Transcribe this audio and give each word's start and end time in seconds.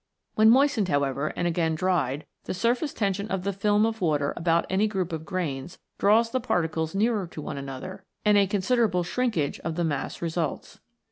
When 0.33 0.49
moistened, 0.49 0.87
however, 0.89 1.27
and 1.35 1.47
again 1.47 1.75
dried, 1.75 2.25
the 2.45 2.55
surface 2.55 2.91
tension 2.91 3.27
of 3.27 3.43
the 3.43 3.53
film 3.53 3.85
of 3.85 4.01
water 4.01 4.33
about 4.35 4.65
any 4.67 4.87
group 4.87 5.13
of 5.13 5.27
grains, 5.27 5.77
draws 5.99 6.31
the 6.31 6.39
particles 6.39 6.95
nearer 6.95 7.27
to 7.27 7.39
one 7.39 7.55
another, 7.59 8.03
and 8.25 8.35
a 8.35 8.47
considerable 8.47 9.03
shrinkage 9.03 9.59
of 9.59 9.75
the 9.75 9.83
mass 9.83 10.19
results. 10.19 10.79